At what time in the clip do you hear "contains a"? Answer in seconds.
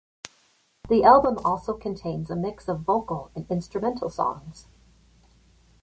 1.77-2.35